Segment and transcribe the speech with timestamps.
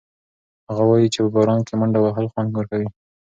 [0.69, 2.89] هغه وایي چې په باران کې منډه وهل خوند ورکوي.